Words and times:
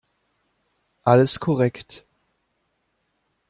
Alles 1.03 1.39
korrekt. 1.39 2.07